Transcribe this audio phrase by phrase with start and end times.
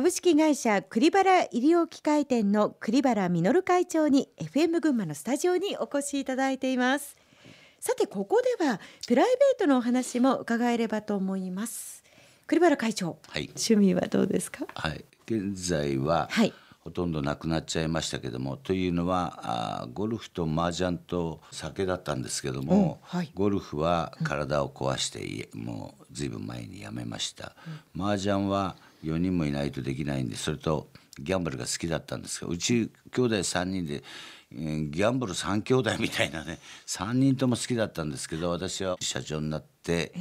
[0.00, 7.18] 株式会社栗原医療機械店の栗原実会長に FM 群馬のスタジオにお越しいただいています。
[7.80, 12.02] さてここではプライベートのお話も伺えればと思います。
[12.46, 14.64] 栗原会長、はい、趣味はどうですか？
[14.74, 15.04] はい。
[15.26, 16.54] 現在は、はい。
[16.82, 27.54] ほとんどなくなっちゃいましたけどもというのはあゴルフと麻雀と酒だったんですけども、はい、ゴルフは体を壊して、うん、もうずいぶん前にやめました、
[27.94, 30.88] うん、麻雀は4人もいないとできないんでそれと
[31.18, 34.02] ギャンブルが好きだったんですがうち兄弟3人で、
[34.52, 40.12] えー、ギャンブル3兄弟みたいなね 3人とも好きだったんですけど私は社長になって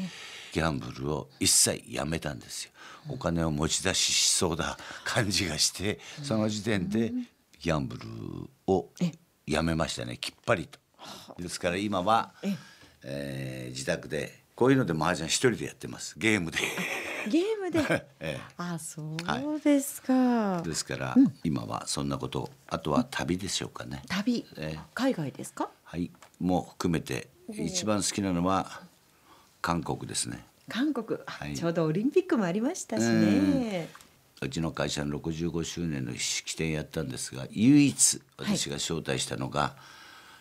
[0.52, 2.71] ギャンブルを一切やめたんですよ。
[3.07, 7.13] お金を持ち出ししそうな 感じがしてその時点で
[7.59, 8.07] ギャンブル
[8.68, 8.90] を
[9.46, 10.80] やめましたねきっぱりと。
[11.38, 12.34] ですから今は、
[13.04, 16.59] えー、自宅でこういうので麻雀一人でやってますゲームで。
[17.28, 17.80] ゲームで、
[18.20, 24.04] ええ、あそうですか、はい、ですから、うん、今はそんなことあとは旅でしょうかね。
[24.07, 25.70] 旅、ええ、海外ですか？
[25.84, 26.12] はい。
[26.40, 28.82] もう含めて一番好きなのは
[29.62, 30.46] 韓国ですね。
[30.70, 33.90] 韓国、はい、ちょうどオリンピックもありましたしね。
[34.41, 39.76] うちの会社の65周年の式典やったんですが唯一私が招待したのが、は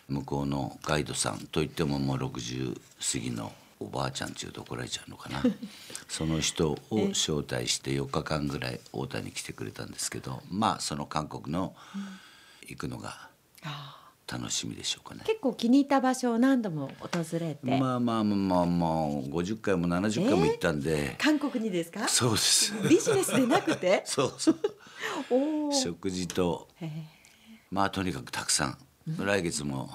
[0.09, 2.79] い、向こうのガイドさんといってももう60
[3.11, 5.41] 過ぎのおばあちゃんちゅうと怒られちゃうのかな。
[6.07, 6.77] その人を
[7.11, 11.75] 招待して4日間ぐらい太田に来てくれたんですけどまあその韓国の
[12.67, 13.29] 行くのが。
[13.63, 13.69] うん
[14.31, 15.23] 楽しみでしょうかね。
[15.25, 17.59] 結構気に入った場所を何度も訪れて。
[17.79, 18.89] まあまあまあまあ
[19.23, 22.07] 50回も70回も行ったんで、えー、韓国にですか？
[22.07, 22.73] そうです。
[22.87, 24.03] ビジネスでなくて？
[24.05, 24.59] そうそう。
[25.73, 26.67] 食事と
[27.71, 28.77] まあとにかくたくさん、
[29.17, 29.89] 来月も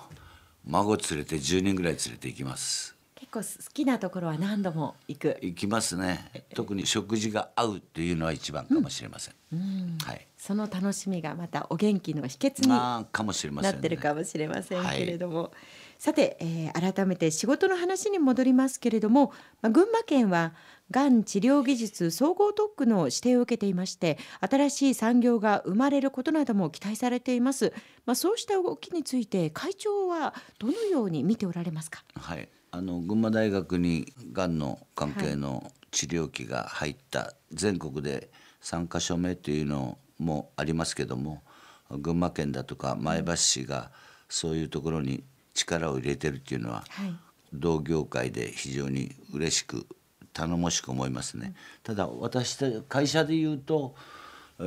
[0.67, 2.97] 孫連れて10人ぐらい連れて行きます
[3.35, 5.37] 構好きなところは何度も行く。
[5.43, 6.47] 行きますね。
[6.55, 15.51] 特に食事が合うっていうのは一番かもしれません、うん、はい、その楽しみがまたお元気の秘訣になってるかもしれませんけれども、はい、
[15.99, 20.55] さて、えー、改めて仕事の話に戻りますけれども、まあ、群馬県は
[20.91, 27.73] がん治療技術総合特区の指定を受けていまして新しい産業が生まれることなども期待されています、
[28.07, 32.05] まあ、そうした動きについて会長はどのように見ておられますか？
[32.15, 38.31] はいあの群馬大学にがんの関係の治療器が入った全国で
[38.63, 41.45] 3か所目というのもありますけども
[41.89, 43.93] 群馬県だとか前橋市が
[44.29, 45.23] そういうところに
[45.55, 47.15] 力を入れてるっていうのは、はい、
[47.53, 49.87] 同業界で非常に嬉しく
[50.33, 51.55] 頼もしく思いますね。
[51.85, 52.59] ただ私
[52.89, 53.95] 会社でいうと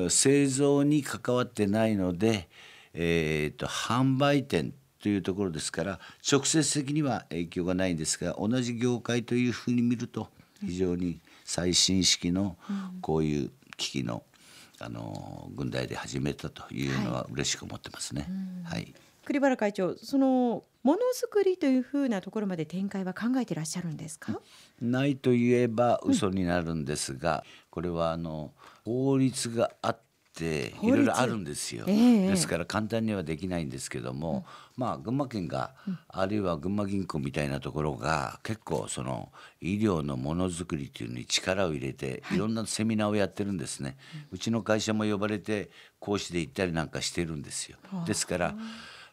[0.08, 2.48] 製造に関わってないので、
[2.94, 6.00] えーと販売店というところですから
[6.30, 10.30] 直接的には影響がないんですが同じ業界というふうに見ると
[10.62, 12.58] 非常に最新式の
[13.02, 14.24] こういう機器の
[14.80, 18.28] あの軍隊で始めたというのは嬉しく思ってますね。
[18.64, 18.94] はい、はい、
[19.26, 24.40] 栗原会長そのものづくりというふうなところまで展開は考えていらっしゃるんですか？
[24.80, 28.52] ないと言えば嘘になるんですが、うん、これはあの
[28.86, 30.00] 法律があっ
[30.38, 34.46] っていろいろあるんですよ、えー、ですから簡単にはできないんですけども、
[34.78, 43.98] うん、まあ群馬県が、うん、あるいは群馬銀行みたいなところが結構その医療のものづくりっていうのに力を入れて、い、ろんなセミナーをやってるんですね、
[44.32, 47.78] うちの会社も呼ばれて講師で行ったりなんかしてるんですよ。
[48.06, 48.56] ですから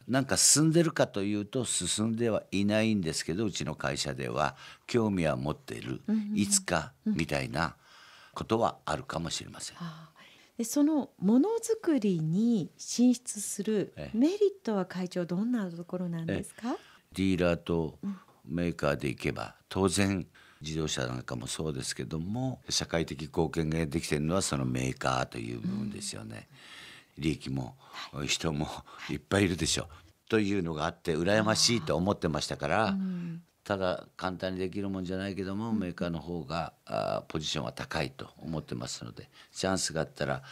[0.07, 4.55] なんか進んでるかというと進んではいないんですけどうちの会社では
[4.87, 6.03] 興味は持っている、
[6.35, 7.75] いつかみたいな
[8.35, 9.77] ことはあるかもしれません。
[10.57, 16.77] でそのものづくりに進出するメリットは会長どんなところなんですか？
[17.13, 17.99] ディーラーと
[18.45, 20.27] メーカーでいけば当然
[20.61, 26.49] 自動車なんかもそうですけども社会的貢献ができてるのはそのメーカーという部分ですよね。
[27.19, 27.77] うん、利益も
[28.27, 28.69] 人も
[29.11, 29.89] いっぱいいるでしょ。
[30.29, 40.43] というのがあって羨ましいと思ってましたから、うん、ただ簡単にできるもんじゃないけども、メーカーの方があポジションは高いと思ってますのでチャンスがあったら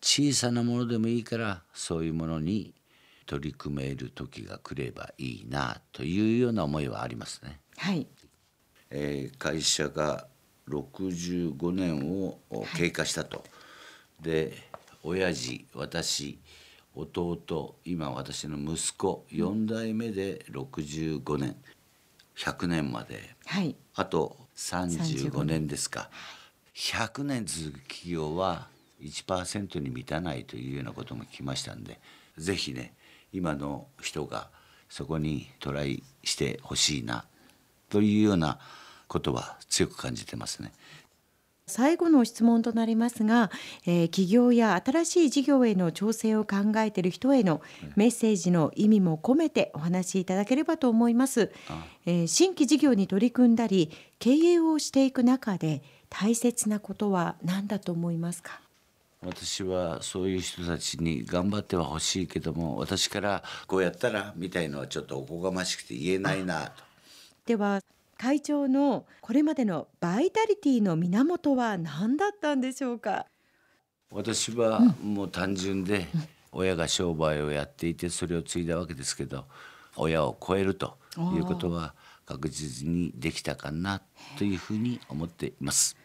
[0.00, 2.74] 小さなものでもいいからそういうものに
[3.26, 7.60] 取り組める時が来ればいいなというような思いはありますね。
[7.76, 8.06] はい。
[8.90, 10.26] えー、会社が
[10.68, 12.38] 65年を
[12.76, 13.44] 経過したと、は
[14.20, 14.54] い、で
[15.02, 16.38] 親父私
[16.94, 21.56] 弟今私の息子4代目で65年、
[22.36, 25.66] 100年まで、はい、あと35年。
[25.66, 26.10] ですか。
[26.74, 28.68] 100年続く企業は
[29.02, 31.98] 1%に満たないというようなことも聞きましたんで
[32.38, 32.94] 是非ね
[33.32, 34.48] 今の人が
[34.88, 37.24] そこにトライしてほしいな
[37.88, 38.58] というような
[39.08, 40.72] ことは強く感じてますね。
[41.70, 43.50] 最後の質問となりますが、
[43.86, 47.62] えー、企業や新しい事業への挑戦を考えている人への
[47.96, 51.50] メッセージの意味も込めてお話しいただければと思います。
[52.04, 58.60] えー、新規事業に取り組んだり経営をしていく中で大切なことは何だと思いますか？
[59.22, 66.82] 私はそういう人たちに頑張ってはほしいけども私からこうやったらみたいのはちょっとおこがましくて言えないなと。
[67.44, 67.80] では
[68.20, 73.24] 会長のこれまでのバイタリティの源は何だったんでしょうか？
[74.10, 76.06] 私はもう単純で、
[76.52, 79.46] 親が商売をやっていてそれを継いだわけですけど
[79.96, 80.98] 親を超えると
[81.34, 81.94] いうことは
[82.26, 84.02] 確実にできたかな
[84.36, 85.96] というふうに思っています。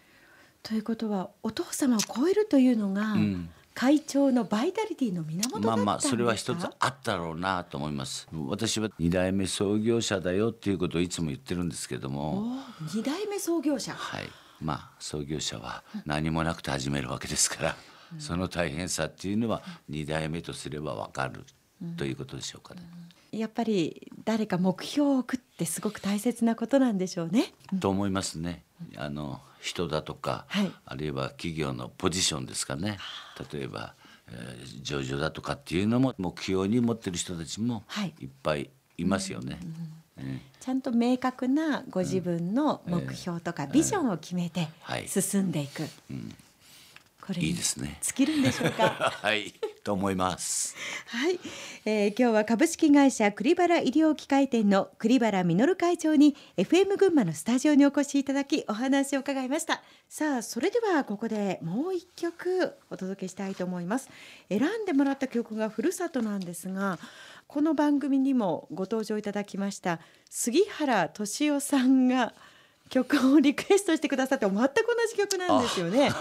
[0.63, 8.27] ということはお父様を超えるというのが、うん、会長のバイタリティの源まあまあそれは一つあったろうなと思います。
[8.47, 12.57] 私は二代目創業者だよっていうことをいつも言ってるんですけども。
[12.93, 13.93] 二代目創業者。
[13.93, 14.23] はい。
[14.61, 17.75] まあ創業者は何もなくて始めるわけですから、
[18.13, 21.43] うん、その大変さっていうのは二代目とすればわかる
[21.97, 27.53] ということでしょうかね、うん、やっぱり誰か目標を置くってすごく大切なことなんでしょうね。
[27.79, 28.63] と思いますね。
[28.97, 32.97] あの人だとか、はい、あるいは企業のポジションですかね。
[33.51, 33.93] 例えば、
[34.29, 37.83] えー、上場だとかっていうのも目標に持ってる人たちも
[38.19, 38.25] い。
[38.25, 39.59] っぱいいますよね。
[40.59, 44.67] ちゃんと明確なご自分の目標とかビジョンを決めて
[45.07, 45.83] 進んでいく。
[46.09, 46.35] うん
[47.25, 47.97] これいいですね。
[48.01, 48.85] 尽きるんでしょうか？
[49.21, 49.51] はい、
[49.83, 50.75] と思います。
[51.07, 51.39] はい、
[51.83, 59.81] えー、今日は株式会社栗原医療機械店の栗原実会長に FM 群馬のスタジオにお越しいただきお話を伺いました。
[60.07, 64.09] さあ、それではここでもう一曲お届けしたいと思います。
[64.47, 66.99] 選んでもらった曲がふるさとなんですが。
[67.47, 69.99] この番組にもご登場いただきました
[70.31, 72.33] 杉原敏夫さんが
[72.89, 74.69] 曲をリクエストしてくださって全く同
[75.09, 76.11] じ曲なんですよね。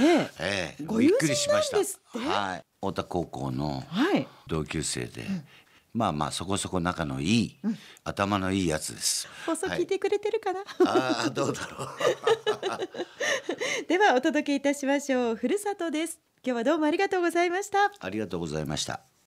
[0.00, 2.18] え ええ、ご友人なんですって？
[2.28, 3.82] はい、太田高校の
[4.46, 5.44] 同級生で、はいうん、
[5.92, 9.28] まあまあそこそこ仲のいい、うん、頭のいいやつです。
[9.46, 10.60] 放送聞いてくれてるかな？
[10.60, 11.88] はい、ああどうだろう。
[13.88, 15.36] ではお届けいたしましょう。
[15.36, 16.20] ふるさとです。
[16.46, 17.90] 今日はどうもありがとうございました。
[17.98, 19.00] ありがとうございました。